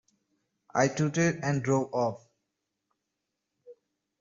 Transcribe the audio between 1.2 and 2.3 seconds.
and drove off.